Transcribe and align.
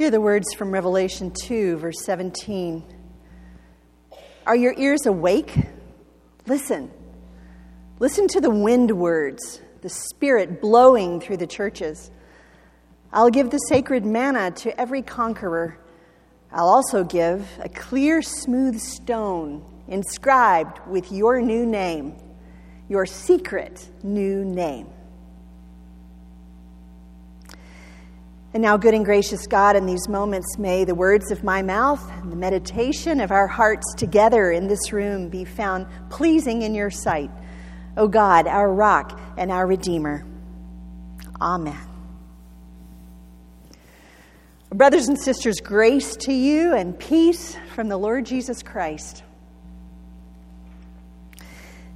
Hear 0.00 0.10
the 0.10 0.18
words 0.18 0.54
from 0.54 0.70
Revelation 0.70 1.30
2, 1.30 1.76
verse 1.76 2.02
17. 2.06 2.82
Are 4.46 4.56
your 4.56 4.72
ears 4.78 5.04
awake? 5.04 5.54
Listen. 6.46 6.90
Listen 7.98 8.26
to 8.28 8.40
the 8.40 8.48
wind 8.48 8.90
words, 8.92 9.60
the 9.82 9.90
Spirit 9.90 10.62
blowing 10.62 11.20
through 11.20 11.36
the 11.36 11.46
churches. 11.46 12.10
I'll 13.12 13.28
give 13.28 13.50
the 13.50 13.58
sacred 13.58 14.06
manna 14.06 14.52
to 14.52 14.80
every 14.80 15.02
conqueror. 15.02 15.78
I'll 16.50 16.70
also 16.70 17.04
give 17.04 17.46
a 17.60 17.68
clear, 17.68 18.22
smooth 18.22 18.80
stone 18.80 19.62
inscribed 19.86 20.80
with 20.86 21.12
your 21.12 21.42
new 21.42 21.66
name, 21.66 22.16
your 22.88 23.04
secret 23.04 23.86
new 24.02 24.46
name. 24.46 24.86
And 28.52 28.62
now, 28.62 28.76
good 28.76 28.94
and 28.94 29.04
gracious 29.04 29.46
God, 29.46 29.76
in 29.76 29.86
these 29.86 30.08
moments, 30.08 30.58
may 30.58 30.84
the 30.84 30.94
words 30.94 31.30
of 31.30 31.44
my 31.44 31.62
mouth 31.62 32.10
and 32.20 32.32
the 32.32 32.36
meditation 32.36 33.20
of 33.20 33.30
our 33.30 33.46
hearts 33.46 33.94
together 33.94 34.50
in 34.50 34.66
this 34.66 34.92
room 34.92 35.28
be 35.28 35.44
found 35.44 35.86
pleasing 36.10 36.62
in 36.62 36.74
your 36.74 36.90
sight. 36.90 37.30
O 37.96 38.08
God, 38.08 38.48
our 38.48 38.72
rock 38.72 39.20
and 39.36 39.52
our 39.52 39.68
Redeemer. 39.68 40.26
Amen. 41.40 41.78
Brothers 44.72 45.06
and 45.06 45.18
sisters, 45.18 45.60
grace 45.60 46.16
to 46.16 46.32
you 46.32 46.74
and 46.74 46.98
peace 46.98 47.56
from 47.74 47.88
the 47.88 47.96
Lord 47.96 48.26
Jesus 48.26 48.64
Christ. 48.64 49.22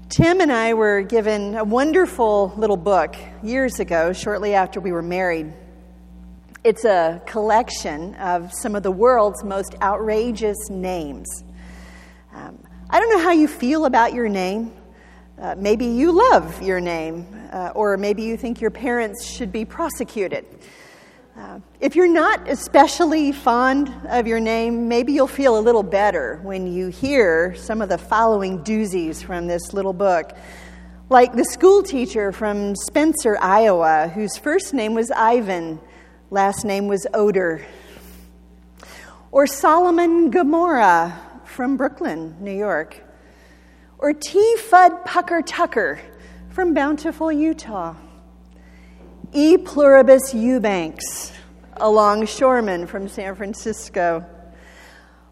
Tim 0.08 0.40
and 0.40 0.52
I 0.52 0.74
were 0.74 1.02
given 1.02 1.56
a 1.56 1.64
wonderful 1.64 2.52
little 2.56 2.76
book 2.76 3.16
years 3.42 3.80
ago, 3.80 4.12
shortly 4.12 4.54
after 4.54 4.78
we 4.78 4.92
were 4.92 5.02
married. 5.02 5.52
It's 6.64 6.86
a 6.86 7.20
collection 7.26 8.14
of 8.14 8.50
some 8.54 8.74
of 8.74 8.82
the 8.82 8.90
world's 8.90 9.44
most 9.44 9.74
outrageous 9.82 10.70
names. 10.70 11.44
Um, 12.34 12.58
I 12.88 12.98
don't 12.98 13.10
know 13.10 13.18
how 13.18 13.32
you 13.32 13.48
feel 13.48 13.84
about 13.84 14.14
your 14.14 14.30
name. 14.30 14.72
Uh, 15.38 15.54
maybe 15.58 15.84
you 15.84 16.10
love 16.10 16.62
your 16.62 16.80
name, 16.80 17.26
uh, 17.52 17.72
or 17.74 17.98
maybe 17.98 18.22
you 18.22 18.38
think 18.38 18.62
your 18.62 18.70
parents 18.70 19.26
should 19.26 19.52
be 19.52 19.66
prosecuted. 19.66 20.46
Uh, 21.36 21.60
if 21.80 21.94
you're 21.94 22.08
not 22.08 22.48
especially 22.48 23.30
fond 23.30 23.92
of 24.08 24.26
your 24.26 24.40
name, 24.40 24.88
maybe 24.88 25.12
you'll 25.12 25.26
feel 25.26 25.58
a 25.58 25.60
little 25.60 25.82
better 25.82 26.40
when 26.44 26.66
you 26.66 26.88
hear 26.88 27.54
some 27.56 27.82
of 27.82 27.90
the 27.90 27.98
following 27.98 28.64
doozies 28.64 29.22
from 29.22 29.46
this 29.46 29.74
little 29.74 29.92
book. 29.92 30.32
Like 31.10 31.34
the 31.34 31.44
school 31.44 31.82
teacher 31.82 32.32
from 32.32 32.74
Spencer, 32.74 33.36
Iowa, 33.38 34.10
whose 34.14 34.38
first 34.38 34.72
name 34.72 34.94
was 34.94 35.10
Ivan 35.10 35.78
Last 36.30 36.64
name 36.64 36.88
was 36.88 37.06
Oder. 37.12 37.64
Or 39.30 39.46
Solomon 39.46 40.30
Gomorrah 40.30 41.20
from 41.44 41.76
Brooklyn, 41.76 42.36
New 42.40 42.56
York. 42.56 43.02
Or 43.98 44.12
T. 44.12 44.56
Fudd 44.58 45.04
Pucker 45.04 45.42
Tucker 45.42 46.00
from 46.50 46.72
Bountiful, 46.72 47.30
Utah. 47.30 47.94
E. 49.32 49.58
Pluribus 49.58 50.32
Eubanks, 50.32 51.32
a 51.76 51.90
longshoreman 51.90 52.86
from 52.86 53.08
San 53.08 53.34
Francisco. 53.34 54.24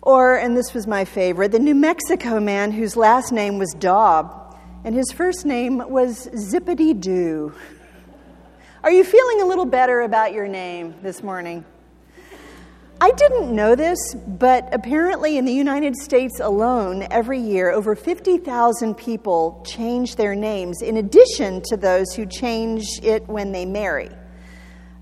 Or, 0.03 0.37
and 0.37 0.56
this 0.56 0.75
was 0.75 0.87
my 0.87 1.05
favorite, 1.05 1.53
the 1.53 1.59
New 1.59 1.75
Mexico 1.75 2.41
man 2.41 2.73
whose 2.73 2.97
last 2.97 3.33
name 3.33 3.59
was 3.59 3.73
Daub, 3.79 4.56
and 4.84 4.95
his 4.95 5.12
first 5.12 5.47
name 5.47 5.79
was 5.89 6.27
Zippity 6.34 7.01
Doo. 7.01 7.55
Are 8.84 8.91
you 8.91 9.05
feeling 9.05 9.42
a 9.42 9.44
little 9.44 9.64
better 9.64 10.00
about 10.00 10.33
your 10.33 10.48
name 10.48 10.97
this 11.05 11.22
morning? 11.22 11.64
I 13.00 13.12
didn't 13.12 13.54
know 13.54 13.76
this, 13.76 13.97
but 14.26 14.75
apparently 14.75 15.38
in 15.38 15.44
the 15.44 15.53
United 15.53 15.94
States 15.94 16.41
alone, 16.41 17.06
every 17.09 17.38
year, 17.38 17.71
over 17.71 17.94
50,000 17.94 18.97
people 18.97 19.62
change 19.65 20.16
their 20.16 20.34
names, 20.34 20.82
in 20.82 20.97
addition 20.97 21.62
to 21.66 21.76
those 21.76 22.12
who 22.12 22.26
change 22.26 22.84
it 23.04 23.28
when 23.28 23.53
they 23.53 23.65
marry. 23.65 24.10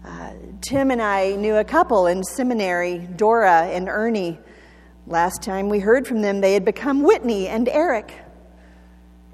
Uh, 0.04 0.32
Tim 0.60 0.90
and 0.90 1.00
I 1.00 1.36
knew 1.36 1.56
a 1.56 1.64
couple 1.64 2.06
in 2.06 2.22
seminary, 2.22 2.98
Dora 2.98 3.62
and 3.62 3.88
Ernie. 3.88 4.38
Last 5.06 5.42
time 5.42 5.70
we 5.70 5.78
heard 5.78 6.06
from 6.06 6.20
them, 6.20 6.42
they 6.42 6.52
had 6.52 6.66
become 6.66 7.02
Whitney 7.02 7.48
and 7.48 7.66
Eric. 7.66 8.12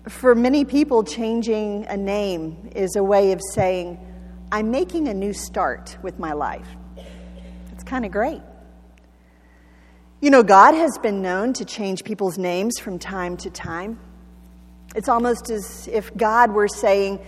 For 0.08 0.36
many 0.36 0.64
people, 0.64 1.02
changing 1.02 1.86
a 1.86 1.96
name 1.96 2.70
is 2.76 2.94
a 2.94 3.02
way 3.02 3.32
of 3.32 3.40
saying, 3.52 3.98
I'm 4.50 4.70
making 4.70 5.08
a 5.08 5.14
new 5.14 5.32
start 5.32 5.98
with 6.02 6.18
my 6.18 6.32
life. 6.32 6.68
It's 7.72 7.82
kind 7.82 8.04
of 8.04 8.12
great. 8.12 8.40
You 10.20 10.30
know, 10.30 10.42
God 10.42 10.74
has 10.74 10.96
been 10.98 11.20
known 11.20 11.52
to 11.54 11.64
change 11.64 12.04
people's 12.04 12.38
names 12.38 12.78
from 12.78 12.98
time 12.98 13.36
to 13.38 13.50
time. 13.50 13.98
It's 14.94 15.08
almost 15.08 15.50
as 15.50 15.88
if 15.88 16.16
God 16.16 16.52
were 16.52 16.68
saying, 16.68 17.18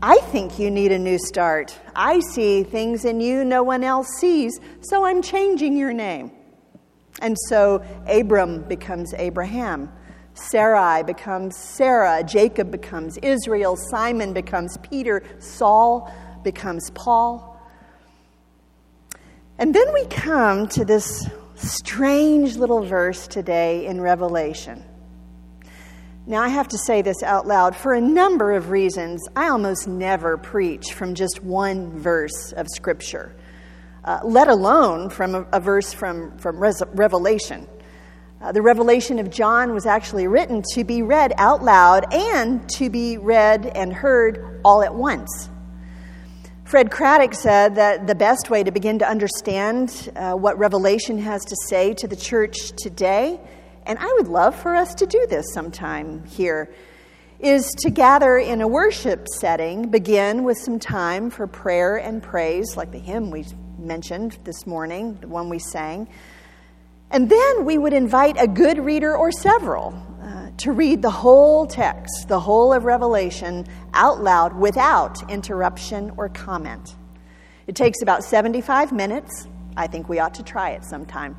I 0.00 0.18
think 0.18 0.58
you 0.58 0.70
need 0.70 0.92
a 0.92 0.98
new 0.98 1.18
start. 1.18 1.78
I 1.94 2.20
see 2.20 2.62
things 2.62 3.04
in 3.04 3.20
you 3.20 3.44
no 3.44 3.62
one 3.62 3.84
else 3.84 4.08
sees, 4.18 4.58
so 4.80 5.04
I'm 5.04 5.20
changing 5.20 5.76
your 5.76 5.92
name. 5.92 6.30
And 7.20 7.36
so 7.48 7.84
Abram 8.06 8.62
becomes 8.62 9.12
Abraham. 9.14 9.92
Sarai 10.32 11.02
becomes 11.02 11.56
Sarah. 11.56 12.24
Jacob 12.24 12.70
becomes 12.70 13.18
Israel. 13.18 13.76
Simon 13.76 14.32
becomes 14.32 14.78
Peter. 14.78 15.22
Saul 15.38 16.10
becomes 16.42 16.90
Paul. 16.90 17.60
And 19.58 19.74
then 19.74 19.92
we 19.92 20.06
come 20.06 20.68
to 20.68 20.84
this 20.84 21.28
strange 21.56 22.56
little 22.56 22.82
verse 22.82 23.28
today 23.28 23.86
in 23.86 24.00
Revelation. 24.00 24.84
Now, 26.26 26.42
I 26.42 26.48
have 26.48 26.68
to 26.68 26.78
say 26.78 27.02
this 27.02 27.22
out 27.22 27.46
loud. 27.46 27.76
For 27.76 27.92
a 27.92 28.00
number 28.00 28.52
of 28.52 28.70
reasons, 28.70 29.20
I 29.36 29.48
almost 29.48 29.88
never 29.88 30.38
preach 30.38 30.92
from 30.92 31.14
just 31.14 31.42
one 31.42 31.90
verse 31.98 32.52
of 32.52 32.68
Scripture, 32.68 33.34
uh, 34.04 34.20
let 34.24 34.48
alone 34.48 35.10
from 35.10 35.34
a, 35.34 35.42
a 35.52 35.60
verse 35.60 35.92
from, 35.92 36.38
from 36.38 36.58
Revelation. 36.58 37.66
Uh, 38.40 38.52
the 38.52 38.62
Revelation 38.62 39.18
of 39.18 39.28
John 39.28 39.74
was 39.74 39.84
actually 39.84 40.26
written 40.26 40.62
to 40.72 40.84
be 40.84 41.02
read 41.02 41.34
out 41.36 41.62
loud 41.62 42.06
and 42.10 42.66
to 42.70 42.88
be 42.88 43.18
read 43.18 43.66
and 43.74 43.92
heard 43.92 44.60
all 44.64 44.82
at 44.82 44.94
once. 44.94 45.49
Fred 46.70 46.92
Craddock 46.92 47.34
said 47.34 47.74
that 47.74 48.06
the 48.06 48.14
best 48.14 48.48
way 48.48 48.62
to 48.62 48.70
begin 48.70 49.00
to 49.00 49.08
understand 49.08 50.08
uh, 50.14 50.34
what 50.34 50.56
Revelation 50.56 51.18
has 51.18 51.44
to 51.46 51.56
say 51.66 51.92
to 51.94 52.06
the 52.06 52.14
church 52.14 52.54
today, 52.76 53.40
and 53.86 53.98
I 53.98 54.06
would 54.18 54.28
love 54.28 54.54
for 54.54 54.76
us 54.76 54.94
to 54.94 55.06
do 55.06 55.26
this 55.28 55.52
sometime 55.52 56.24
here, 56.26 56.72
is 57.40 57.68
to 57.80 57.90
gather 57.90 58.38
in 58.38 58.60
a 58.60 58.68
worship 58.68 59.26
setting, 59.40 59.90
begin 59.90 60.44
with 60.44 60.58
some 60.58 60.78
time 60.78 61.28
for 61.28 61.48
prayer 61.48 61.96
and 61.96 62.22
praise, 62.22 62.76
like 62.76 62.92
the 62.92 63.00
hymn 63.00 63.32
we 63.32 63.46
mentioned 63.76 64.38
this 64.44 64.64
morning, 64.64 65.18
the 65.20 65.26
one 65.26 65.48
we 65.48 65.58
sang. 65.58 66.06
And 67.10 67.28
then 67.28 67.64
we 67.64 67.78
would 67.78 67.92
invite 67.92 68.36
a 68.38 68.46
good 68.46 68.78
reader 68.78 69.16
or 69.16 69.32
several 69.32 69.90
to 70.60 70.72
read 70.72 71.00
the 71.00 71.10
whole 71.10 71.66
text, 71.66 72.28
the 72.28 72.38
whole 72.38 72.72
of 72.72 72.84
Revelation, 72.84 73.66
out 73.94 74.22
loud 74.22 74.54
without 74.54 75.30
interruption 75.30 76.12
or 76.16 76.28
comment. 76.28 76.96
It 77.66 77.74
takes 77.74 78.02
about 78.02 78.24
75 78.24 78.92
minutes. 78.92 79.46
I 79.76 79.86
think 79.86 80.08
we 80.08 80.18
ought 80.18 80.34
to 80.34 80.42
try 80.42 80.70
it 80.70 80.84
sometime. 80.84 81.36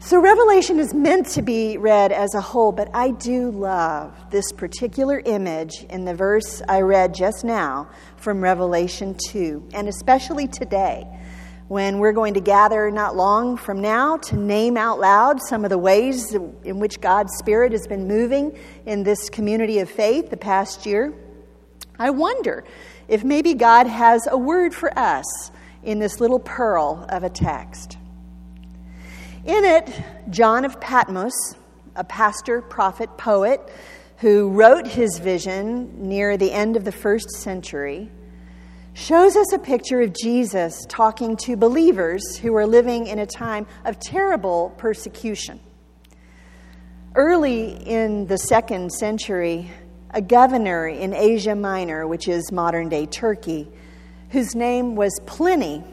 So, 0.00 0.20
Revelation 0.20 0.78
is 0.78 0.94
meant 0.94 1.26
to 1.30 1.42
be 1.42 1.76
read 1.76 2.12
as 2.12 2.34
a 2.34 2.40
whole, 2.40 2.72
but 2.72 2.88
I 2.94 3.10
do 3.10 3.50
love 3.50 4.14
this 4.30 4.50
particular 4.52 5.20
image 5.24 5.84
in 5.90 6.04
the 6.04 6.14
verse 6.14 6.62
I 6.68 6.80
read 6.80 7.14
just 7.14 7.44
now 7.44 7.88
from 8.16 8.40
Revelation 8.40 9.16
2, 9.30 9.68
and 9.74 9.88
especially 9.88 10.46
today 10.46 11.06
when 11.68 11.98
we're 11.98 12.12
going 12.12 12.32
to 12.34 12.40
gather 12.40 12.90
not 12.90 13.14
long 13.14 13.56
from 13.56 13.80
now 13.80 14.16
to 14.16 14.36
name 14.36 14.76
out 14.76 14.98
loud 14.98 15.40
some 15.40 15.64
of 15.64 15.70
the 15.70 15.78
ways 15.78 16.34
in 16.34 16.80
which 16.80 17.00
God's 17.00 17.36
Spirit 17.36 17.72
has 17.72 17.86
been 17.86 18.08
moving 18.08 18.58
in 18.86 19.02
this 19.02 19.28
community 19.28 19.78
of 19.78 19.90
faith 19.90 20.30
the 20.30 20.36
past 20.36 20.86
year. 20.86 21.12
I 21.98 22.10
wonder 22.10 22.64
if 23.06 23.22
maybe 23.22 23.52
God 23.52 23.86
has 23.86 24.26
a 24.30 24.38
word 24.38 24.74
for 24.74 24.98
us 24.98 25.50
in 25.82 25.98
this 25.98 26.20
little 26.20 26.38
pearl 26.38 27.06
of 27.10 27.22
a 27.22 27.30
text. 27.30 27.98
In 29.44 29.64
it, 29.64 30.02
John 30.30 30.64
of 30.64 30.80
Patmos, 30.80 31.54
a 31.96 32.04
pastor, 32.04 32.62
prophet, 32.62 33.16
poet, 33.18 33.60
who 34.18 34.50
wrote 34.50 34.86
his 34.86 35.18
vision 35.18 36.08
near 36.08 36.36
the 36.36 36.50
end 36.50 36.76
of 36.76 36.84
the 36.84 36.92
first 36.92 37.30
century, 37.30 38.10
shows 38.98 39.36
us 39.36 39.52
a 39.52 39.58
picture 39.60 40.00
of 40.00 40.12
Jesus 40.12 40.84
talking 40.88 41.36
to 41.36 41.56
believers 41.56 42.36
who 42.36 42.52
are 42.56 42.66
living 42.66 43.06
in 43.06 43.20
a 43.20 43.26
time 43.26 43.64
of 43.84 44.00
terrible 44.00 44.74
persecution. 44.76 45.60
Early 47.14 47.74
in 47.86 48.26
the 48.26 48.36
second 48.36 48.92
century, 48.92 49.70
a 50.10 50.20
governor 50.20 50.88
in 50.88 51.14
Asia 51.14 51.54
Minor, 51.54 52.08
which 52.08 52.26
is 52.26 52.50
modern 52.50 52.88
day 52.88 53.06
Turkey, 53.06 53.68
whose 54.30 54.56
name 54.56 54.96
was 54.96 55.12
Pliny, 55.26 55.84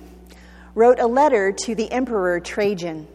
wrote 0.73 0.99
a 0.99 1.05
letter 1.05 1.51
to 1.51 1.75
the 1.75 1.91
Emperor 1.91 2.39
Trajan. 2.39 3.07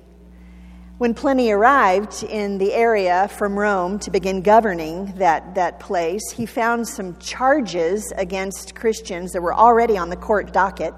When 1.00 1.14
Pliny 1.14 1.50
arrived 1.50 2.24
in 2.24 2.58
the 2.58 2.74
area 2.74 3.26
from 3.28 3.58
Rome 3.58 3.98
to 4.00 4.10
begin 4.10 4.42
governing 4.42 5.14
that, 5.16 5.54
that 5.54 5.80
place, 5.80 6.20
he 6.30 6.44
found 6.44 6.86
some 6.86 7.16
charges 7.16 8.12
against 8.18 8.74
Christians 8.74 9.32
that 9.32 9.40
were 9.40 9.54
already 9.54 9.96
on 9.96 10.10
the 10.10 10.16
court 10.16 10.52
docket. 10.52 10.92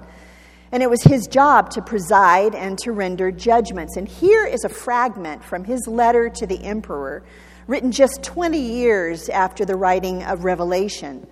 And 0.73 0.83
it 0.83 0.89
was 0.89 1.01
his 1.03 1.25
job 1.25 1.69
to 1.69 1.81
preside 1.81 2.53
and 2.53 2.77
to 2.79 2.91
render 2.91 3.31
judgments. 3.31 3.95
And 3.95 4.05
here 4.05 4.45
is 4.45 4.65
a 4.65 4.69
fragment 4.69 5.41
from 5.41 5.63
his 5.63 5.87
letter 5.87 6.27
to 6.31 6.45
the 6.45 6.61
emperor, 6.65 7.23
written 7.67 7.89
just 7.89 8.21
20 8.23 8.59
years 8.59 9.29
after 9.29 9.63
the 9.63 9.77
writing 9.77 10.21
of 10.23 10.43
Revelation, 10.43 11.25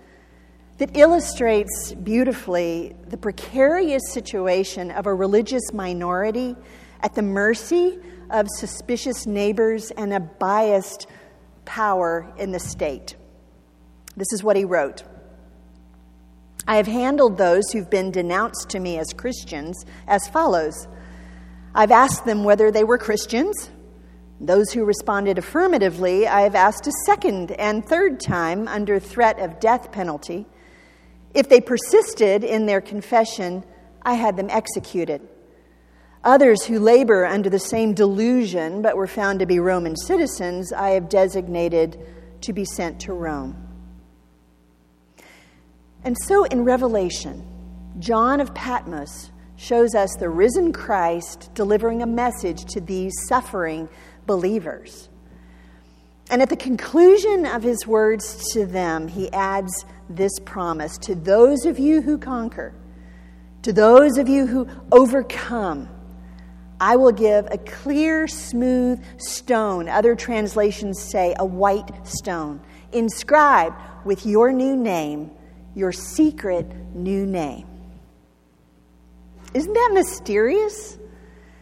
that 0.77 0.95
illustrates 0.95 1.93
beautifully 1.93 2.95
the 3.09 3.17
precarious 3.17 4.03
situation 4.13 4.91
of 4.91 5.07
a 5.07 5.13
religious 5.13 5.73
minority 5.73 6.55
at 7.01 7.15
the 7.15 7.21
mercy 7.21 7.99
of 8.29 8.47
suspicious 8.57 9.25
neighbors 9.25 9.91
and 9.91 10.13
a 10.13 10.19
biased 10.19 11.07
power 11.65 12.31
in 12.37 12.51
the 12.51 12.59
state. 12.59 13.15
This 14.15 14.31
is 14.33 14.43
what 14.43 14.55
he 14.55 14.65
wrote. 14.65 15.03
I 16.67 16.75
have 16.77 16.87
handled 16.87 17.37
those 17.37 17.71
who've 17.71 17.89
been 17.89 18.11
denounced 18.11 18.69
to 18.69 18.79
me 18.79 18.97
as 18.97 19.13
Christians 19.13 19.85
as 20.07 20.27
follows 20.27 20.87
I've 21.73 21.91
asked 21.91 22.25
them 22.25 22.43
whether 22.43 22.69
they 22.69 22.83
were 22.83 22.97
Christians. 22.97 23.69
Those 24.41 24.71
who 24.71 24.83
responded 24.83 25.37
affirmatively, 25.37 26.27
I 26.27 26.41
have 26.41 26.55
asked 26.55 26.85
a 26.85 26.91
second 27.05 27.51
and 27.51 27.85
third 27.85 28.19
time 28.19 28.67
under 28.67 28.99
threat 28.99 29.39
of 29.39 29.61
death 29.61 29.91
penalty. 29.91 30.45
If 31.33 31.47
they 31.47 31.61
persisted 31.61 32.43
in 32.43 32.65
their 32.65 32.81
confession, 32.81 33.63
I 34.01 34.15
had 34.15 34.35
them 34.35 34.49
executed. 34.49 35.21
Others 36.23 36.65
who 36.65 36.79
labor 36.79 37.25
under 37.25 37.49
the 37.49 37.59
same 37.59 37.93
delusion 37.93 38.81
but 38.81 38.95
were 38.95 39.07
found 39.07 39.39
to 39.39 39.47
be 39.47 39.59
Roman 39.59 39.95
citizens, 39.95 40.71
I 40.71 40.91
have 40.91 41.09
designated 41.09 41.97
to 42.41 42.53
be 42.53 42.63
sent 42.63 42.99
to 43.01 43.13
Rome. 43.13 43.55
And 46.03 46.15
so 46.25 46.43
in 46.45 46.63
Revelation, 46.63 47.47
John 47.99 48.39
of 48.39 48.53
Patmos 48.53 49.31
shows 49.55 49.95
us 49.95 50.15
the 50.15 50.29
risen 50.29 50.73
Christ 50.73 51.51
delivering 51.53 52.01
a 52.01 52.07
message 52.07 52.65
to 52.73 52.81
these 52.81 53.13
suffering 53.27 53.89
believers. 54.25 55.09
And 56.29 56.41
at 56.41 56.49
the 56.49 56.55
conclusion 56.55 57.45
of 57.45 57.61
his 57.61 57.85
words 57.85 58.51
to 58.53 58.65
them, 58.65 59.07
he 59.07 59.31
adds 59.33 59.85
this 60.09 60.31
promise 60.45 60.97
to 60.99 61.15
those 61.15 61.65
of 61.65 61.77
you 61.77 62.01
who 62.01 62.17
conquer, 62.17 62.73
to 63.63 63.73
those 63.73 64.17
of 64.17 64.29
you 64.29 64.47
who 64.47 64.67
overcome. 64.91 65.89
I 66.81 66.95
will 66.95 67.11
give 67.11 67.45
a 67.51 67.59
clear, 67.59 68.27
smooth 68.27 68.99
stone. 69.17 69.87
Other 69.87 70.15
translations 70.15 70.99
say 70.99 71.35
a 71.37 71.45
white 71.45 72.07
stone, 72.07 72.59
inscribed 72.91 73.79
with 74.03 74.25
your 74.25 74.51
new 74.51 74.75
name, 74.75 75.29
your 75.75 75.91
secret 75.91 76.65
new 76.95 77.27
name. 77.27 77.67
Isn't 79.53 79.73
that 79.73 79.91
mysterious? 79.93 80.97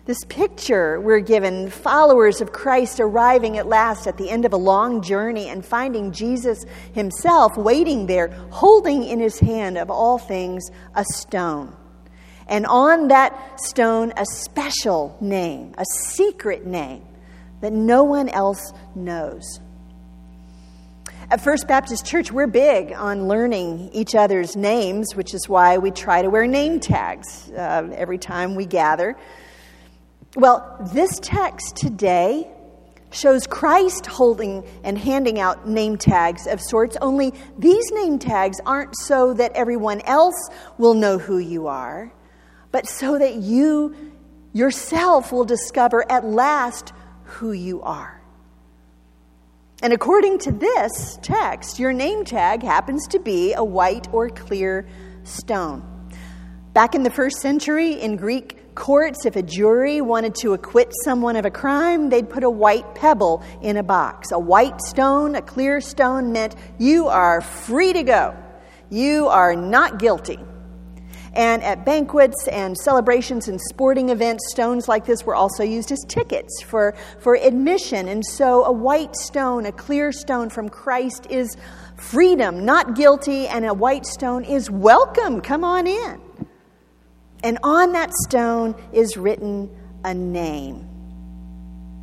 This 0.06 0.24
picture 0.30 1.01
we're 1.01 1.19
given, 1.19 1.69
followers 1.69 2.39
of 2.39 2.54
Christ 2.54 3.01
arriving 3.01 3.57
at 3.57 3.68
last 3.68 4.07
at 4.07 4.18
the 4.18 4.30
end 4.30 4.45
of 4.45 4.54
a 4.54 4.57
long 4.57 5.01
journey 5.01 5.50
and 5.50 5.65
finding 5.65 6.13
Jesus 6.13 6.63
himself 6.94 7.57
waiting 7.57 8.07
there, 8.07 8.30
holding 8.51 9.04
in 9.04 9.19
his 9.19 9.38
hand, 9.38 9.77
of 9.77 9.92
all 9.92 10.18
things, 10.18 10.72
a 10.95 11.04
stone 11.04 11.75
and 12.50 12.66
on 12.66 13.07
that 13.07 13.62
stone 13.62 14.12
a 14.18 14.25
special 14.25 15.16
name, 15.22 15.74
a 15.78 15.86
secret 15.86 16.66
name 16.66 17.04
that 17.62 17.72
no 17.72 18.04
one 18.04 18.28
else 18.28 18.74
knows. 18.96 19.62
At 21.31 21.42
First 21.42 21.68
Baptist 21.68 22.07
Church, 22.07 22.31
we're 22.31 22.48
big 22.48 22.92
on 22.92 23.28
learning 23.28 23.92
each 23.94 24.16
other's 24.16 24.56
names, 24.56 25.16
which 25.16 25.36
is 25.36 25.48
why 25.48 25.78
we 25.78 25.92
try 25.92 26.24
to 26.24 26.30
wear 26.30 26.48
name 26.48 26.80
tags 26.80 27.51
uh, 27.51 27.88
every 27.96 28.18
time 28.18 28.56
we 28.56 28.66
gather. 28.66 29.16
Well, 30.36 30.90
this 30.92 31.12
text 31.22 31.75
today 31.75 32.50
shows 33.12 33.46
Christ 33.46 34.07
holding 34.07 34.63
and 34.84 34.98
handing 34.98 35.40
out 35.40 35.68
name 35.68 35.98
tags 35.98 36.48
of 36.48 36.60
sorts, 36.62 36.98
only 37.00 37.34
these 37.60 37.92
name 37.92 38.18
tags 38.18 38.60
aren't 38.66 38.96
so 38.96 39.34
that 39.36 39.51
everyone 39.54 40.01
else 40.01 40.50
will 40.80 40.96
know 40.96 41.19
who 41.19 41.38
you 41.38 41.68
are 41.68 42.12
but 42.71 42.88
so 42.88 43.18
that 43.18 43.36
you 43.36 43.95
yourself 44.54 45.31
will 45.31 45.45
discover 45.45 46.10
at 46.12 46.25
last 46.25 46.94
who 47.24 47.51
you 47.51 47.81
are. 47.81 48.19
And 49.81 49.94
according 49.94 50.39
to 50.39 50.51
this 50.51 51.18
text, 51.21 51.80
your 51.80 51.94
name 51.94 52.25
tag 52.25 52.63
happens 52.63 53.07
to 53.07 53.19
be 53.19 53.54
a 53.54 53.63
white 53.63 54.07
or 54.12 54.30
clear 54.30 54.86
stone. 55.24 55.83
Back 56.74 56.95
in 56.95 57.04
the 57.04 57.10
first 57.10 57.38
century, 57.39 57.94
in 57.94 58.18
Greek 58.18 58.75
courts, 58.75 59.25
if 59.25 59.36
a 59.36 59.42
jury 59.42 60.01
wanted 60.01 60.36
to 60.36 60.54
acquit 60.54 60.92
someone 61.04 61.36
of 61.36 61.45
a 61.45 61.51
crime, 61.51 62.10
they'd 62.10 62.30
put 62.30 62.44
a 62.44 62.50
white 62.50 62.94
pebble 62.94 63.42
in 63.62 63.77
a 63.77 63.83
box. 63.83 64.31
A 64.31 64.39
white 64.39 64.81
stone, 64.81 65.36
a 65.36 65.42
clear 65.42 65.80
stone, 65.80 66.33
meant 66.33 66.56
you 66.77 67.07
are 67.07 67.39
free 67.39 67.94
to 67.94 68.04
go. 68.04 68.36
You 68.89 69.27
are 69.27 69.56
not 69.56 69.98
guilty. 70.00 70.39
And 71.39 71.63
at 71.63 71.86
banquets 71.86 72.50
and 72.50 72.77
celebrations 72.77 73.47
and 73.47 73.62
sporting 73.62 74.09
events, 74.09 74.51
stones 74.51 74.89
like 74.89 75.06
this 75.06 75.25
were 75.25 75.36
also 75.36 75.63
used 75.63 75.89
as 75.89 76.03
tickets 76.06 76.62
for, 76.62 76.94
for 77.19 77.38
admission. 77.38 78.09
And 78.09 78.25
so 78.25 78.65
a 78.65 78.74
white 78.74 79.15
stone, 79.15 79.65
a 79.65 79.71
clear 79.71 80.12
stone 80.12 80.50
from 80.50 80.68
Christ, 80.68 81.27
is 81.30 81.56
freedom, 81.95 82.65
not 82.65 82.94
guilty, 82.94 83.47
and 83.47 83.65
a 83.65 83.74
white 83.74 84.06
stone 84.06 84.44
is 84.44 84.69
welcome. 84.69 85.39
Come 85.39 85.63
on 85.63 85.88
in. 85.88 86.21
And 87.41 87.57
on 87.63 87.94
that 87.94 88.12
stone 88.27 88.75
is 88.91 89.15
written 89.15 89.74
a 90.03 90.13
name. 90.13 90.86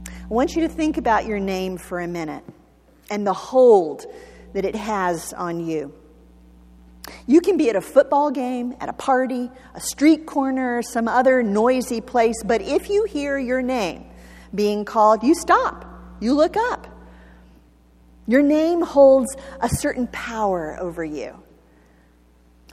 I 0.09 0.29
want 0.29 0.56
you 0.56 0.62
to 0.62 0.69
think 0.71 0.97
about 0.97 1.27
your 1.27 1.41
name 1.41 1.77
for 1.77 2.00
a 2.00 2.09
minute 2.09 2.43
and 3.11 3.27
the 3.27 3.35
hold 3.35 4.06
that 4.55 4.65
it 4.65 4.77
has 4.77 5.35
on 5.35 5.61
you. 5.61 5.93
You 7.27 7.41
can 7.41 7.57
be 7.57 7.71
at 7.71 7.77
a 7.77 7.81
football 7.81 8.31
game, 8.31 8.75
at 8.81 8.89
a 8.89 8.93
party, 8.93 9.51
a 9.75 9.81
street 9.81 10.27
corner, 10.27 10.83
some 10.83 11.09
other 11.09 11.43
noisy 11.43 12.01
place, 12.01 12.43
but 12.45 12.63
if 12.63 12.89
you 12.89 13.05
hear 13.05 13.39
your 13.39 13.63
name 13.63 14.07
being 14.55 14.85
called, 14.85 15.23
you 15.23 15.35
stop, 15.35 15.85
you 16.21 16.35
look 16.35 16.57
up. 16.57 16.87
Your 18.27 18.43
name 18.43 18.83
holds 18.83 19.37
a 19.61 19.69
certain 19.69 20.09
power 20.09 20.77
over 20.81 21.05
you. 21.05 21.43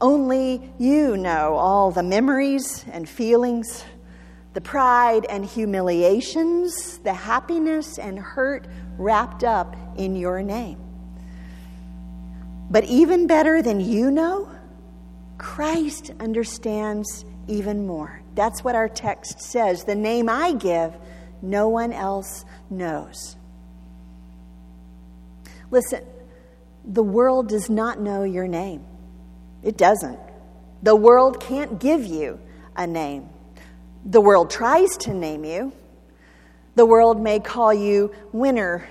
Only 0.02 0.72
you 0.80 1.16
know 1.16 1.56
all 1.56 1.92
the 1.92 2.04
memories 2.04 2.84
and 2.92 3.08
feelings, 3.08 3.86
the 4.54 4.62
pride 4.62 5.26
and 5.30 5.46
humiliations, 5.46 6.98
the 7.00 7.14
happiness 7.14 8.00
and 8.00 8.18
hurt 8.18 8.68
wrapped 8.98 9.44
up 9.44 9.76
in 9.96 10.16
your 10.16 10.42
name. 10.42 10.93
But 12.70 12.86
even 12.86 13.28
better 13.28 13.62
than 13.62 13.80
you 13.80 14.12
know, 14.12 14.50
Christ 15.38 16.12
understands 16.20 17.26
even 17.48 17.86
more. 17.86 18.22
That's 18.36 18.64
what 18.64 18.76
our 18.76 18.90
text 18.90 19.42
says. 19.42 19.84
The 19.84 19.96
name 19.96 20.30
I 20.30 20.54
give, 20.54 20.94
no 21.42 21.68
one 21.68 21.92
else 21.92 22.46
knows. 22.70 23.36
Listen, 25.70 26.04
the 26.86 27.04
world 27.04 27.50
does 27.50 27.70
not 27.70 28.00
know 28.00 28.24
your 28.24 28.48
name. 28.48 28.84
It 29.62 29.78
doesn't. 29.78 30.20
The 30.82 30.96
world 30.96 31.40
can't 31.42 31.80
give 31.80 32.06
you 32.06 32.40
a 32.76 32.86
name. 32.88 33.30
The 34.06 34.22
world 34.22 34.50
tries 34.50 34.98
to 34.98 35.14
name 35.14 35.46
you. 35.46 35.72
The 36.76 36.86
world 36.86 37.22
may 37.22 37.40
call 37.40 37.74
you 37.74 38.14
winner, 38.32 38.88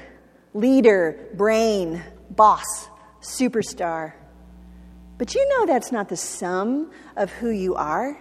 leader, 0.55 1.29
brain, 1.35 2.02
boss 2.31 2.88
superstar. 3.23 4.12
But 5.19 5.35
you 5.35 5.49
know 5.49 5.67
that's 5.67 5.93
not 5.93 6.09
the 6.09 6.17
sum 6.17 6.91
of 7.17 7.31
who 7.31 7.50
you 7.50 7.75
are. 7.76 8.19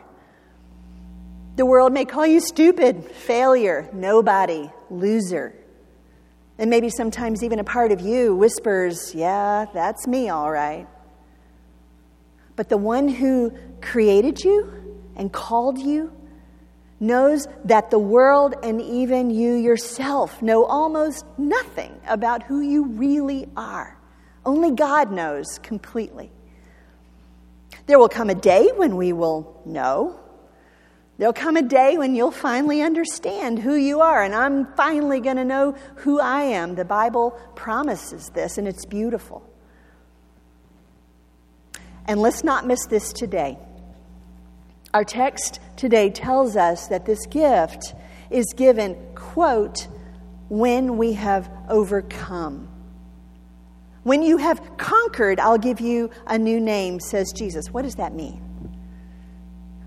The 1.55 1.65
world 1.65 1.91
may 1.91 2.05
call 2.05 2.25
you 2.25 2.39
stupid, 2.39 3.05
failure, 3.05 3.89
nobody, 3.91 4.69
loser. 4.89 5.53
And 6.57 6.69
maybe 6.69 6.89
sometimes 6.89 7.43
even 7.43 7.59
a 7.59 7.63
part 7.63 7.91
of 7.91 8.01
you 8.01 8.35
whispers, 8.35 9.13
Yeah, 9.13 9.65
that's 9.73 10.07
me, 10.07 10.29
all 10.29 10.51
right. 10.51 10.87
But 12.55 12.69
the 12.69 12.77
one 12.77 13.07
who 13.07 13.51
created 13.81 14.43
you 14.43 15.01
and 15.15 15.31
called 15.33 15.79
you 15.79 16.11
knows 16.99 17.47
that 17.65 17.89
the 17.89 17.99
world 17.99 18.53
and 18.61 18.79
even 18.79 19.31
you 19.31 19.55
yourself 19.55 20.41
know 20.41 20.65
almost 20.65 21.25
nothing 21.37 21.99
about 22.07 22.43
who 22.43 22.61
you 22.61 22.85
really 22.85 23.47
are. 23.57 23.97
Only 24.45 24.71
God 24.71 25.11
knows 25.11 25.59
completely. 25.61 26.31
There 27.85 27.99
will 27.99 28.09
come 28.09 28.29
a 28.29 28.35
day 28.35 28.71
when 28.75 28.95
we 28.95 29.13
will 29.13 29.61
know. 29.65 30.19
There'll 31.17 31.33
come 31.33 31.55
a 31.57 31.61
day 31.61 31.97
when 31.97 32.15
you'll 32.15 32.31
finally 32.31 32.81
understand 32.81 33.59
who 33.59 33.75
you 33.75 34.01
are, 34.01 34.23
and 34.23 34.33
I'm 34.33 34.73
finally 34.73 35.19
going 35.19 35.35
to 35.35 35.45
know 35.45 35.73
who 35.97 36.19
I 36.19 36.43
am. 36.43 36.73
The 36.73 36.85
Bible 36.85 37.39
promises 37.55 38.31
this, 38.33 38.57
and 38.57 38.67
it's 38.67 38.85
beautiful. 38.85 39.47
And 42.07 42.19
let's 42.19 42.43
not 42.43 42.65
miss 42.65 42.87
this 42.87 43.13
today. 43.13 43.59
Our 44.93 45.03
text 45.03 45.59
today 45.77 46.09
tells 46.09 46.55
us 46.55 46.87
that 46.87 47.05
this 47.05 47.25
gift 47.27 47.93
is 48.31 48.45
given, 48.55 48.95
quote, 49.13 49.87
when 50.49 50.97
we 50.97 51.13
have 51.13 51.51
overcome. 51.69 52.70
When 54.03 54.23
you 54.23 54.37
have 54.37 54.77
conquered, 54.77 55.39
I'll 55.39 55.59
give 55.59 55.79
you 55.79 56.09
a 56.25 56.37
new 56.37 56.59
name, 56.59 56.99
says 56.99 57.31
Jesus. 57.31 57.67
What 57.71 57.83
does 57.83 57.95
that 57.95 58.15
mean? 58.15 58.41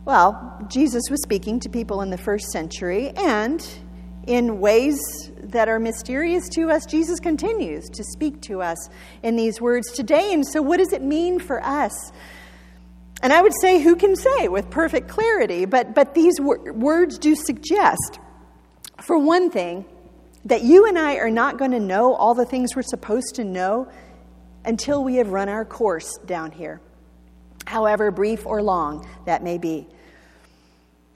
Well, 0.04 0.66
Jesus 0.68 1.02
was 1.10 1.22
speaking 1.22 1.58
to 1.60 1.68
people 1.68 2.02
in 2.02 2.10
the 2.10 2.18
first 2.18 2.50
century, 2.52 3.10
and 3.16 3.66
in 4.26 4.60
ways 4.60 4.98
that 5.38 5.68
are 5.68 5.78
mysterious 5.78 6.48
to 6.50 6.70
us, 6.70 6.86
Jesus 6.86 7.18
continues 7.18 7.88
to 7.90 8.04
speak 8.04 8.40
to 8.42 8.62
us 8.62 8.88
in 9.22 9.36
these 9.36 9.60
words 9.60 9.90
today. 9.92 10.32
And 10.32 10.46
so, 10.46 10.62
what 10.62 10.76
does 10.76 10.92
it 10.92 11.02
mean 11.02 11.40
for 11.40 11.64
us? 11.64 12.12
And 13.22 13.32
I 13.32 13.40
would 13.40 13.52
say, 13.60 13.80
who 13.80 13.96
can 13.96 14.14
say 14.14 14.48
with 14.48 14.70
perfect 14.70 15.08
clarity? 15.08 15.64
But, 15.64 15.94
but 15.94 16.14
these 16.14 16.38
wor- 16.38 16.72
words 16.72 17.18
do 17.18 17.34
suggest, 17.34 18.18
for 19.00 19.18
one 19.18 19.50
thing, 19.50 19.86
that 20.44 20.62
you 20.62 20.86
and 20.86 20.98
I 20.98 21.16
are 21.16 21.30
not 21.30 21.58
going 21.58 21.70
to 21.70 21.80
know 21.80 22.14
all 22.14 22.34
the 22.34 22.44
things 22.44 22.76
we're 22.76 22.82
supposed 22.82 23.34
to 23.36 23.44
know 23.44 23.88
until 24.64 25.04
we 25.04 25.16
have 25.16 25.28
run 25.28 25.48
our 25.48 25.64
course 25.64 26.18
down 26.24 26.50
here, 26.50 26.80
however 27.66 28.10
brief 28.10 28.46
or 28.46 28.62
long 28.62 29.08
that 29.26 29.42
may 29.42 29.58
be. 29.58 29.86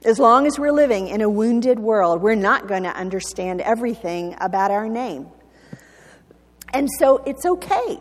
As 0.05 0.17
long 0.17 0.47
as 0.47 0.57
we're 0.57 0.71
living 0.71 1.09
in 1.09 1.21
a 1.21 1.29
wounded 1.29 1.79
world, 1.79 2.21
we're 2.21 2.35
not 2.35 2.67
going 2.67 2.83
to 2.83 2.95
understand 2.95 3.59
everything 3.61 4.35
about 4.39 4.71
our 4.71 4.87
name. 4.87 5.27
And 6.73 6.87
so 6.99 7.17
it's 7.25 7.45
okay 7.45 7.99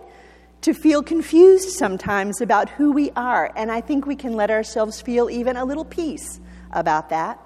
to 0.61 0.75
feel 0.75 1.03
confused 1.03 1.71
sometimes 1.71 2.41
about 2.41 2.69
who 2.69 2.93
we 2.93 3.11
are. 3.13 3.51
And 3.57 3.71
I 3.71 3.81
think 3.81 4.07
we 4.07 4.17
can 4.17 4.35
let 4.35 4.51
ourselves 4.51 5.01
feel 5.01 5.31
even 5.31 5.57
a 5.57 5.65
little 5.65 5.85
peace 5.85 6.41
about 6.73 7.09
that. 7.11 7.41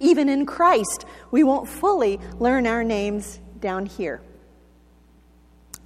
Even 0.00 0.28
in 0.28 0.46
Christ, 0.46 1.04
we 1.30 1.44
won't 1.44 1.68
fully 1.68 2.18
learn 2.38 2.66
our 2.66 2.84
names 2.84 3.40
down 3.60 3.86
here. 3.86 4.20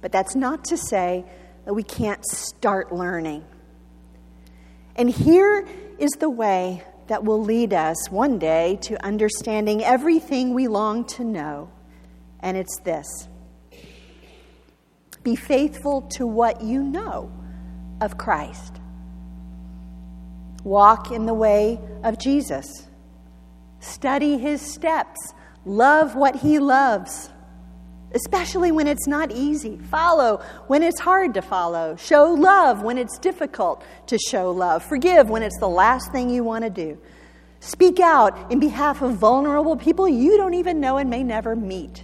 But 0.01 0.11
that's 0.11 0.35
not 0.35 0.65
to 0.65 0.77
say 0.77 1.25
that 1.65 1.73
we 1.73 1.83
can't 1.83 2.25
start 2.25 2.91
learning. 2.91 3.45
And 4.95 5.09
here 5.09 5.67
is 5.99 6.11
the 6.19 6.29
way 6.29 6.83
that 7.07 7.23
will 7.23 7.41
lead 7.41 7.73
us 7.73 8.09
one 8.09 8.39
day 8.39 8.79
to 8.83 9.03
understanding 9.05 9.83
everything 9.83 10.53
we 10.53 10.67
long 10.67 11.05
to 11.05 11.23
know. 11.23 11.69
And 12.39 12.57
it's 12.57 12.79
this 12.79 13.27
be 15.23 15.35
faithful 15.35 16.01
to 16.13 16.25
what 16.25 16.61
you 16.61 16.81
know 16.81 17.31
of 18.01 18.17
Christ. 18.17 18.79
Walk 20.63 21.11
in 21.11 21.25
the 21.25 21.33
way 21.33 21.79
of 22.03 22.17
Jesus. 22.17 22.87
Study 23.79 24.37
his 24.37 24.61
steps. 24.61 25.33
Love 25.65 26.15
what 26.15 26.37
he 26.37 26.59
loves, 26.59 27.29
especially 28.13 28.71
when 28.71 28.87
it's 28.87 29.07
not 29.07 29.31
easy. 29.31 29.77
Follow 29.89 30.43
when 30.67 30.83
it's 30.83 30.99
hard 30.99 31.33
to 31.35 31.41
follow. 31.41 31.95
Show 31.95 32.33
love 32.33 32.83
when 32.83 32.97
it's 32.97 33.17
difficult 33.19 33.83
to 34.07 34.17
show 34.17 34.51
love. 34.51 34.83
Forgive 34.83 35.29
when 35.29 35.43
it's 35.43 35.59
the 35.59 35.69
last 35.69 36.11
thing 36.11 36.29
you 36.29 36.43
want 36.43 36.63
to 36.63 36.69
do. 36.69 36.97
Speak 37.59 37.99
out 37.99 38.51
in 38.51 38.59
behalf 38.59 39.01
of 39.01 39.15
vulnerable 39.15 39.77
people 39.77 40.09
you 40.09 40.37
don't 40.37 40.55
even 40.55 40.79
know 40.79 40.97
and 40.97 41.09
may 41.09 41.23
never 41.23 41.55
meet. 41.55 42.03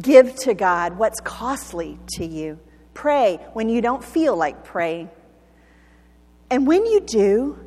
Give 0.00 0.34
to 0.36 0.54
God 0.54 0.96
what's 0.96 1.20
costly 1.20 1.98
to 2.14 2.24
you. 2.24 2.58
Pray 2.94 3.40
when 3.52 3.68
you 3.68 3.80
don't 3.80 4.04
feel 4.04 4.36
like 4.36 4.64
praying. 4.64 5.10
And 6.48 6.66
when 6.66 6.86
you 6.86 7.00
do, 7.00 7.58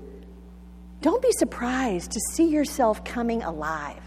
don't 1.01 1.22
be 1.22 1.32
surprised 1.34 2.12
to 2.12 2.20
see 2.32 2.48
yourself 2.48 3.03
coming 3.03 3.43
alive. 3.43 4.01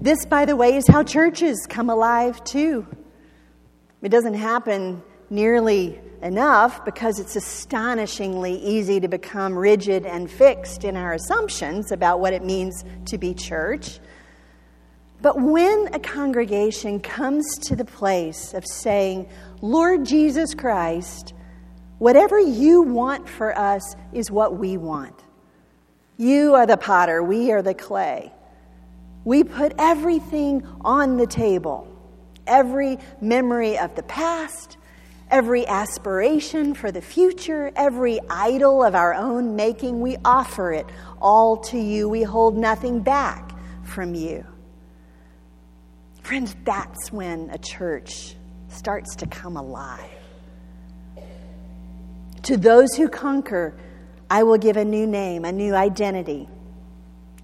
This, 0.00 0.24
by 0.24 0.44
the 0.44 0.56
way, 0.56 0.76
is 0.76 0.86
how 0.86 1.02
churches 1.02 1.66
come 1.68 1.90
alive 1.90 2.42
too. 2.44 2.86
It 4.02 4.08
doesn't 4.08 4.34
happen 4.34 5.02
nearly 5.28 6.00
enough 6.22 6.84
because 6.84 7.18
it's 7.18 7.36
astonishingly 7.36 8.56
easy 8.56 9.00
to 9.00 9.08
become 9.08 9.56
rigid 9.56 10.04
and 10.04 10.30
fixed 10.30 10.84
in 10.84 10.96
our 10.96 11.14
assumptions 11.14 11.92
about 11.92 12.20
what 12.20 12.32
it 12.32 12.44
means 12.44 12.84
to 13.06 13.18
be 13.18 13.34
church. 13.34 14.00
But 15.22 15.38
when 15.38 15.90
a 15.92 15.98
congregation 15.98 17.00
comes 17.00 17.58
to 17.64 17.76
the 17.76 17.84
place 17.84 18.54
of 18.54 18.64
saying, 18.66 19.28
Lord 19.60 20.06
Jesus 20.06 20.54
Christ, 20.54 21.34
whatever 21.98 22.38
you 22.38 22.82
want 22.82 23.28
for 23.28 23.56
us 23.56 23.94
is 24.12 24.30
what 24.30 24.56
we 24.56 24.78
want. 24.78 25.22
You 26.16 26.54
are 26.54 26.66
the 26.66 26.78
potter, 26.78 27.22
we 27.22 27.52
are 27.52 27.62
the 27.62 27.74
clay. 27.74 28.32
We 29.30 29.44
put 29.44 29.74
everything 29.78 30.66
on 30.80 31.16
the 31.16 31.24
table 31.24 31.86
every 32.48 32.98
memory 33.20 33.78
of 33.78 33.94
the 33.94 34.02
past, 34.02 34.76
every 35.30 35.64
aspiration 35.68 36.74
for 36.74 36.90
the 36.90 37.00
future, 37.00 37.70
every 37.76 38.18
idol 38.28 38.82
of 38.82 38.96
our 38.96 39.14
own 39.14 39.54
making. 39.54 40.00
We 40.00 40.16
offer 40.24 40.72
it 40.72 40.86
all 41.22 41.58
to 41.58 41.78
you. 41.78 42.08
We 42.08 42.24
hold 42.24 42.58
nothing 42.58 43.02
back 43.02 43.52
from 43.84 44.16
you. 44.16 44.44
Friends, 46.24 46.56
that's 46.64 47.12
when 47.12 47.50
a 47.50 47.58
church 47.58 48.34
starts 48.66 49.14
to 49.14 49.26
come 49.28 49.56
alive. 49.56 50.10
To 52.42 52.56
those 52.56 52.96
who 52.96 53.08
conquer, 53.08 53.78
I 54.28 54.42
will 54.42 54.58
give 54.58 54.76
a 54.76 54.84
new 54.84 55.06
name, 55.06 55.44
a 55.44 55.52
new 55.52 55.76
identity. 55.76 56.48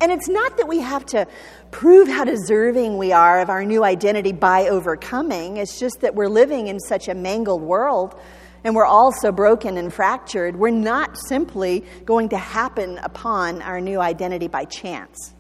And 0.00 0.12
it's 0.12 0.28
not 0.28 0.58
that 0.58 0.68
we 0.68 0.80
have 0.80 1.06
to 1.06 1.26
prove 1.70 2.08
how 2.08 2.24
deserving 2.24 2.98
we 2.98 3.12
are 3.12 3.40
of 3.40 3.48
our 3.48 3.64
new 3.64 3.82
identity 3.82 4.32
by 4.32 4.68
overcoming. 4.68 5.56
It's 5.56 5.78
just 5.78 6.00
that 6.00 6.14
we're 6.14 6.28
living 6.28 6.68
in 6.68 6.78
such 6.80 7.08
a 7.08 7.14
mangled 7.14 7.62
world 7.62 8.18
and 8.62 8.74
we're 8.74 8.84
all 8.84 9.12
so 9.12 9.32
broken 9.32 9.78
and 9.78 9.92
fractured. 9.92 10.56
We're 10.56 10.70
not 10.70 11.16
simply 11.28 11.84
going 12.04 12.30
to 12.30 12.36
happen 12.36 12.98
upon 12.98 13.62
our 13.62 13.80
new 13.80 14.00
identity 14.00 14.48
by 14.48 14.64
chance. 14.64 15.34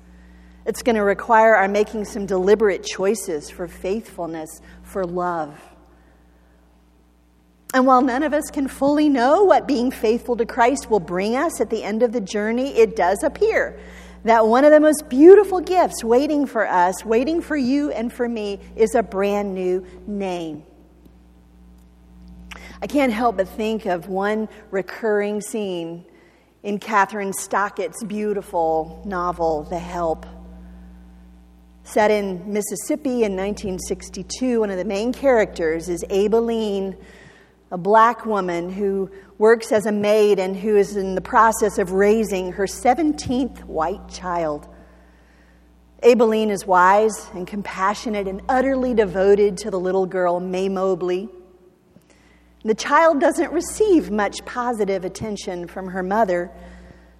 It's 0.64 0.82
going 0.82 0.96
to 0.96 1.02
require 1.02 1.54
our 1.54 1.68
making 1.68 2.06
some 2.06 2.24
deliberate 2.24 2.82
choices 2.84 3.50
for 3.50 3.68
faithfulness, 3.68 4.60
for 4.82 5.04
love. 5.04 5.60
And 7.74 7.86
while 7.86 8.00
none 8.00 8.22
of 8.22 8.32
us 8.32 8.44
can 8.50 8.68
fully 8.68 9.08
know 9.08 9.44
what 9.44 9.68
being 9.68 9.90
faithful 9.90 10.36
to 10.36 10.46
Christ 10.46 10.88
will 10.88 11.00
bring 11.00 11.36
us 11.36 11.60
at 11.60 11.68
the 11.68 11.82
end 11.82 12.02
of 12.02 12.12
the 12.12 12.20
journey, 12.20 12.76
it 12.76 12.96
does 12.96 13.22
appear 13.22 13.78
that 14.26 14.48
one 14.48 14.64
of 14.64 14.72
the 14.72 14.80
most 14.80 15.08
beautiful 15.08 15.60
gifts 15.60 16.02
waiting 16.02 16.46
for 16.46 16.66
us, 16.66 17.04
waiting 17.04 17.40
for 17.40 17.56
you 17.56 17.92
and 17.92 18.12
for 18.12 18.28
me, 18.28 18.58
is 18.74 18.96
a 18.96 19.02
brand 19.02 19.54
new 19.54 19.86
name. 20.08 20.64
I 22.82 22.88
can't 22.88 23.12
help 23.12 23.36
but 23.36 23.48
think 23.48 23.86
of 23.86 24.08
one 24.08 24.48
recurring 24.72 25.40
scene 25.40 26.04
in 26.64 26.80
Kathryn 26.80 27.32
Stockett's 27.34 28.02
beautiful 28.02 29.00
novel, 29.06 29.62
The 29.62 29.78
Help. 29.78 30.26
Set 31.84 32.10
in 32.10 32.52
Mississippi 32.52 33.22
in 33.22 33.36
1962, 33.36 34.58
one 34.58 34.70
of 34.70 34.76
the 34.76 34.84
main 34.84 35.12
characters 35.12 35.88
is 35.88 36.02
Aibileen, 36.10 36.96
a 37.70 37.78
black 37.78 38.24
woman 38.24 38.70
who 38.70 39.10
works 39.38 39.72
as 39.72 39.86
a 39.86 39.92
maid 39.92 40.38
and 40.38 40.56
who 40.56 40.76
is 40.76 40.96
in 40.96 41.14
the 41.14 41.20
process 41.20 41.78
of 41.78 41.92
raising 41.92 42.52
her 42.52 42.64
17th 42.64 43.64
white 43.64 44.08
child. 44.08 44.68
Aibileen 46.02 46.50
is 46.50 46.66
wise 46.66 47.28
and 47.34 47.46
compassionate 47.46 48.28
and 48.28 48.42
utterly 48.48 48.94
devoted 48.94 49.56
to 49.58 49.70
the 49.70 49.80
little 49.80 50.06
girl, 50.06 50.38
Mae 50.38 50.68
Mobley. 50.68 51.28
The 52.64 52.74
child 52.74 53.20
doesn't 53.20 53.52
receive 53.52 54.10
much 54.10 54.44
positive 54.44 55.04
attention 55.04 55.66
from 55.66 55.88
her 55.88 56.02
mother, 56.02 56.50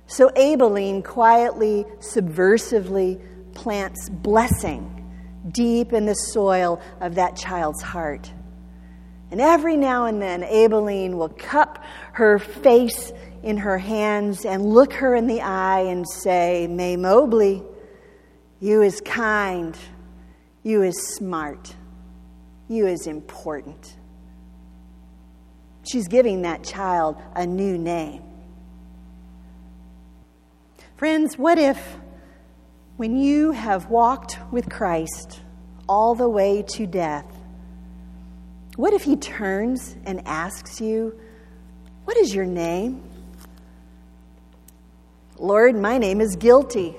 so 0.06 0.28
Aibileen 0.36 1.02
quietly, 1.02 1.84
subversively 1.98 3.20
plants 3.54 4.08
blessing 4.08 4.92
deep 5.52 5.92
in 5.92 6.06
the 6.06 6.14
soil 6.14 6.80
of 7.00 7.14
that 7.14 7.36
child's 7.36 7.82
heart. 7.82 8.30
And 9.30 9.40
every 9.40 9.76
now 9.76 10.06
and 10.06 10.22
then, 10.22 10.42
Aibileen 10.42 11.14
will 11.14 11.30
cup 11.30 11.82
her 12.12 12.38
face 12.38 13.12
in 13.42 13.58
her 13.58 13.78
hands 13.78 14.44
and 14.44 14.64
look 14.64 14.92
her 14.94 15.14
in 15.14 15.26
the 15.26 15.40
eye 15.40 15.80
and 15.80 16.08
say, 16.08 16.66
Mae 16.68 16.96
Mobley, 16.96 17.62
you 18.60 18.82
is 18.82 19.00
kind, 19.00 19.76
you 20.62 20.82
is 20.82 21.14
smart, 21.16 21.74
you 22.68 22.86
is 22.86 23.06
important. 23.06 23.96
She's 25.84 26.08
giving 26.08 26.42
that 26.42 26.64
child 26.64 27.16
a 27.34 27.46
new 27.46 27.78
name. 27.78 28.22
Friends, 30.96 31.36
what 31.36 31.58
if 31.58 31.98
when 32.96 33.16
you 33.16 33.52
have 33.52 33.90
walked 33.90 34.38
with 34.50 34.70
Christ 34.70 35.40
all 35.88 36.14
the 36.14 36.28
way 36.28 36.62
to 36.68 36.86
death, 36.86 37.35
what 38.76 38.92
if 38.92 39.02
he 39.02 39.16
turns 39.16 39.96
and 40.04 40.26
asks 40.26 40.80
you, 40.80 41.18
What 42.04 42.16
is 42.16 42.34
your 42.34 42.44
name? 42.44 43.02
Lord, 45.38 45.76
my 45.76 45.98
name 45.98 46.20
is 46.20 46.36
guilty. 46.36 46.96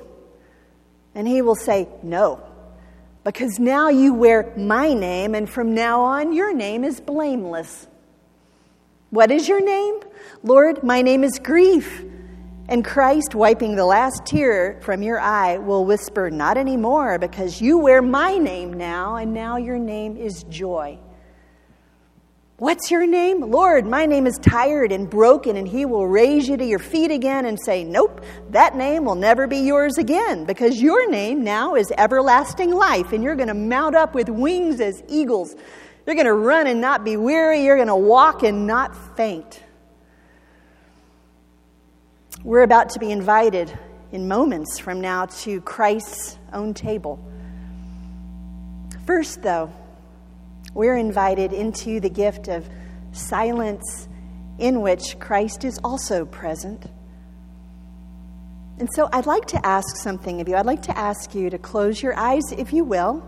And 1.15 1.27
he 1.27 1.41
will 1.41 1.55
say, 1.55 1.88
No, 2.03 2.41
because 3.24 3.60
now 3.60 3.89
you 3.89 4.13
wear 4.13 4.53
my 4.57 4.93
name, 4.93 5.36
and 5.36 5.50
from 5.50 5.74
now 5.74 6.01
on, 6.01 6.34
your 6.34 6.53
name 6.53 6.84
is 6.84 7.00
blameless. 7.00 7.88
What 9.10 9.31
is 9.31 9.48
your 9.48 9.63
name? 9.63 10.01
Lord, 10.43 10.84
my 10.84 11.01
name 11.01 11.24
is 11.24 11.39
grief. 11.39 12.03
And 12.69 12.84
Christ, 12.84 13.34
wiping 13.34 13.75
the 13.75 13.86
last 13.86 14.25
tear 14.25 14.79
from 14.81 15.01
your 15.01 15.19
eye, 15.19 15.57
will 15.57 15.86
whisper, 15.86 16.29
Not 16.29 16.57
anymore, 16.57 17.17
because 17.19 17.62
you 17.62 17.77
wear 17.77 18.01
my 18.01 18.38
name 18.38 18.74
now, 18.74 19.15
and 19.15 19.34
now 19.34 19.57
your 19.57 19.77
name 19.77 20.17
is 20.17 20.43
joy. 20.50 21.00
What's 22.60 22.90
your 22.90 23.06
name? 23.06 23.52
Lord, 23.52 23.86
my 23.86 24.08
name 24.08 24.26
is 24.26 24.40
tired 24.40 24.92
and 24.92 25.08
broken, 25.08 25.58
and 25.58 25.68
he 25.68 25.86
will 25.86 26.08
raise 26.08 26.50
you 26.50 26.58
to 26.58 26.66
your 26.66 26.80
feet 26.80 27.12
again 27.12 27.46
and 27.46 27.56
say, 27.64 27.84
Nope, 27.84 28.26
that 28.50 28.76
name 28.76 29.06
will 29.06 29.14
never 29.14 29.46
be 29.46 29.58
yours 29.58 30.00
again, 30.00 30.44
because 30.46 30.82
your 30.82 31.08
name 31.08 31.44
now 31.44 31.76
is 31.76 31.92
everlasting 31.96 32.72
life, 32.74 33.14
and 33.14 33.24
you're 33.24 33.36
going 33.36 33.50
to 33.50 33.54
mount 33.54 33.96
up 33.96 34.16
with 34.16 34.28
wings 34.28 34.82
as 34.82 35.04
eagles. 35.08 35.56
You're 36.08 36.16
going 36.16 36.26
to 36.26 36.34
run 36.34 36.66
and 36.66 36.82
not 36.82 37.04
be 37.04 37.16
weary, 37.16 37.64
you're 37.64 37.76
going 37.76 37.90
to 37.90 37.96
walk 37.96 38.42
and 38.42 38.66
not 38.66 39.16
faint. 39.16 39.62
We're 42.44 42.64
about 42.64 42.90
to 42.92 43.00
be 43.00 43.12
invited 43.12 43.78
in 44.12 44.28
moments 44.28 44.80
from 44.80 45.00
now 45.00 45.28
to 45.28 45.62
Christ's 45.62 46.40
own 46.52 46.74
table. 46.74 47.20
First, 49.06 49.44
though, 49.44 49.72
we're 50.77 50.96
invited 50.96 51.53
into 51.53 52.00
the 52.00 52.10
gift 52.10 52.48
of 52.48 52.69
silence 53.12 54.07
in 54.60 54.81
which 54.81 55.17
Christ 55.17 55.63
is 55.63 55.79
also 55.84 56.24
present. 56.24 56.86
And 58.77 58.88
so 58.93 59.10
I'd 59.12 59.25
like 59.25 59.46
to 59.48 59.65
ask 59.65 59.88
something 59.98 60.39
of 60.39 60.48
you. 60.48 60.55
I'd 60.55 60.67
like 60.67 60.84
to 60.84 60.96
ask 60.96 61.34
you 61.34 61.50
to 61.50 61.57
close 61.57 62.03
your 62.03 62.15
eyes, 62.15 62.43
if 62.55 62.74
you 62.74 62.84
will, 62.84 63.27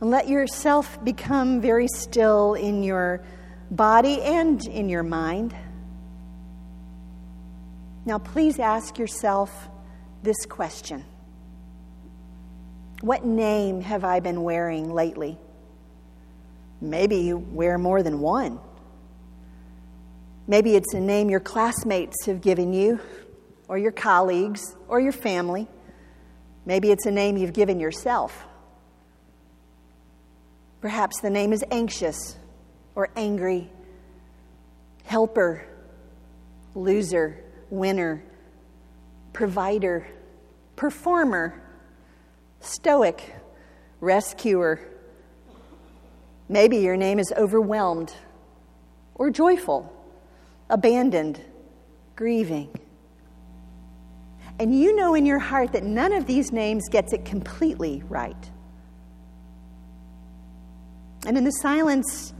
and 0.00 0.08
let 0.08 0.28
yourself 0.28 1.02
become 1.02 1.60
very 1.60 1.88
still 1.88 2.54
in 2.54 2.84
your 2.84 3.24
body 3.72 4.22
and 4.22 4.64
in 4.68 4.88
your 4.88 5.02
mind. 5.02 5.56
Now, 8.04 8.18
please 8.20 8.60
ask 8.60 8.96
yourself 8.96 9.68
this 10.22 10.46
question 10.48 11.04
What 13.00 13.24
name 13.24 13.80
have 13.80 14.04
I 14.04 14.20
been 14.20 14.44
wearing 14.44 14.94
lately? 14.94 15.40
Maybe 16.80 17.16
you 17.16 17.38
wear 17.38 17.78
more 17.78 18.02
than 18.02 18.20
one. 18.20 18.60
Maybe 20.46 20.76
it's 20.76 20.94
a 20.94 21.00
name 21.00 21.28
your 21.30 21.40
classmates 21.40 22.26
have 22.26 22.40
given 22.40 22.72
you, 22.72 23.00
or 23.68 23.78
your 23.78 23.92
colleagues, 23.92 24.76
or 24.88 25.00
your 25.00 25.12
family. 25.12 25.66
Maybe 26.64 26.90
it's 26.90 27.06
a 27.06 27.10
name 27.10 27.36
you've 27.36 27.52
given 27.52 27.80
yourself. 27.80 28.44
Perhaps 30.80 31.20
the 31.20 31.30
name 31.30 31.52
is 31.52 31.64
anxious, 31.70 32.36
or 32.94 33.08
angry, 33.16 33.70
helper, 35.04 35.66
loser 36.74 37.42
winner, 37.70 38.22
provider, 39.32 40.06
performer, 40.76 41.60
stoic, 42.60 43.34
rescuer. 44.00 44.80
Maybe 46.48 46.78
your 46.78 46.96
name 46.96 47.18
is 47.18 47.32
overwhelmed 47.36 48.12
or 49.14 49.30
joyful, 49.30 49.92
abandoned, 50.70 51.40
grieving. 52.14 52.68
And 54.58 54.78
you 54.78 54.94
know 54.94 55.14
in 55.14 55.26
your 55.26 55.38
heart 55.38 55.72
that 55.72 55.84
none 55.84 56.12
of 56.12 56.26
these 56.26 56.52
names 56.52 56.88
gets 56.88 57.12
it 57.12 57.24
completely 57.24 58.02
right. 58.08 58.50
And 61.26 61.36
in 61.36 61.44
the 61.44 61.50
silence, 61.50 62.32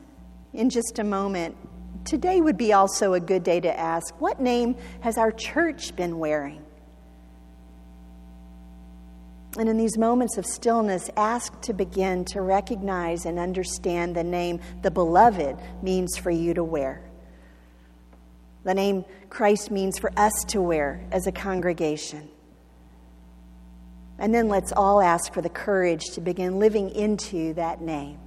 in 0.53 0.71
just 0.71 0.99
a 0.99 1.05
moment, 1.05 1.57
today 2.05 2.40
would 2.40 2.57
be 2.57 2.73
also 2.73 3.14
a 3.14 3.21
good 3.21 3.42
day 3.42 3.61
to 3.61 3.79
ask 3.79 4.19
what 4.21 4.40
name 4.40 4.77
has 5.01 5.19
our 5.19 5.33
church 5.33 5.95
been 5.97 6.19
wearing? 6.19 6.66
And 9.59 9.69
in 9.69 9.79
these 9.79 9.97
moments 9.97 10.37
of 10.37 10.45
stillness, 10.45 11.09
ask 11.16 11.61
to 11.62 11.73
begin 11.73 12.25
to 12.27 12.42
recognize 12.42 13.25
and 13.25 13.38
understand 13.38 14.14
the 14.14 14.25
name 14.25 14.61
the 14.83 14.90
beloved 14.90 15.57
means 15.83 16.16
for 16.19 16.31
you 16.31 16.53
to 16.55 16.62
wear. 16.62 17.03
The 18.64 18.75
name 18.75 19.05
Christ 19.31 19.71
means 19.71 19.99
for 19.99 20.12
us 20.16 20.45
to 20.49 20.61
wear 20.61 21.07
as 21.11 21.27
a 21.27 21.33
congregation. 21.33 22.29
And 24.19 24.35
then 24.35 24.49
let's 24.49 24.73
all 24.73 25.01
ask 25.01 25.33
for 25.33 25.40
the 25.40 25.49
courage 25.49 26.05
to 26.14 26.21
begin 26.21 26.59
living 26.59 26.90
into 26.90 27.55
that 27.55 27.81
name. 27.81 28.19